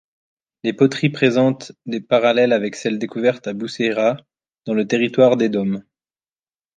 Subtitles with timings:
[0.63, 4.17] Les poteries présentent des parallèles avec celles découvertes à Buṣeirah,
[4.65, 5.83] dans le territoire d'Édom.